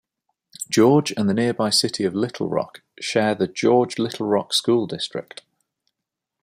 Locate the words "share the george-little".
2.99-4.25